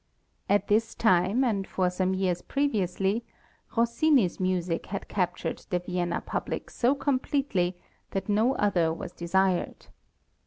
At 0.49 0.67
this 0.67 0.95
time, 0.95 1.43
and 1.43 1.67
for 1.67 1.91
some 1.91 2.15
years 2.15 2.41
previously, 2.41 3.23
Rossini's 3.77 4.39
music 4.39 4.87
had 4.87 5.07
captured 5.07 5.63
the 5.69 5.77
Vienna 5.77 6.21
public 6.25 6.71
so 6.71 6.95
completely 6.95 7.77
that 8.09 8.27
no 8.27 8.55
other 8.55 8.91
was 8.91 9.11
desired. 9.11 9.89